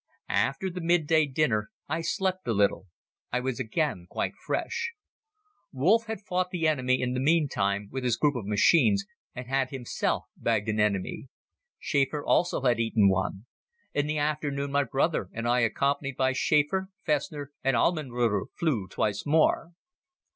After 0.39 0.71
the 0.71 0.81
mid 0.81 1.05
day 1.05 1.27
dinner 1.27 1.69
I 1.87 2.01
slept 2.01 2.47
a 2.47 2.53
little. 2.53 2.87
I 3.31 3.39
was 3.39 3.59
again 3.59 4.07
quite 4.09 4.33
fresh. 4.47 4.93
Wolff 5.71 6.07
had 6.07 6.21
fought 6.21 6.49
the 6.49 6.67
enemy 6.67 6.99
in 6.99 7.13
the 7.13 7.19
meantime 7.19 7.87
with 7.91 8.03
his 8.03 8.17
group 8.17 8.35
of 8.35 8.47
machines 8.47 9.05
and 9.35 9.45
had 9.45 9.69
himself 9.69 10.25
bagged 10.35 10.69
an 10.69 10.79
enemy. 10.79 11.27
Schäfer 11.79 12.23
also 12.25 12.61
had 12.61 12.79
eaten 12.79 13.09
one. 13.09 13.45
In 13.93 14.07
the 14.07 14.17
afternoon 14.17 14.71
my 14.71 14.85
brother 14.85 15.29
and 15.33 15.47
I 15.47 15.59
accompanied 15.59 16.17
by 16.17 16.33
Schäfer, 16.33 16.87
Festner 17.07 17.51
and 17.63 17.75
Allmenröder 17.77 18.45
flew 18.57 18.87
twice 18.87 19.23
more. 19.27 19.73